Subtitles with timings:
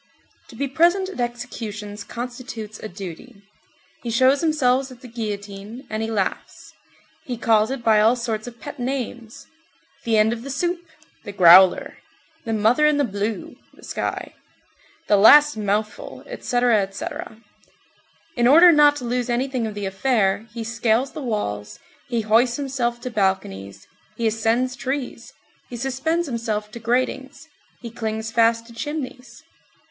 [0.47, 3.43] To be present at executions constitutes a duty.
[4.01, 6.73] He shows himself at the guillotine, and he laughs.
[7.25, 9.45] He calls it by all sorts of pet names:
[10.03, 10.83] The End of the Soup,
[11.23, 11.99] The Growler,
[12.45, 14.33] The Mother in the Blue (the sky),
[15.05, 17.37] The Last Mouthful, etc., etc.
[18.35, 21.77] In order not to lose anything of the affair, he scales the walls,
[22.07, 23.87] he hoists himself to balconies,
[24.17, 25.31] he ascends trees,
[25.69, 27.47] he suspends himself to gratings,
[27.81, 29.43] he clings fast to chimneys.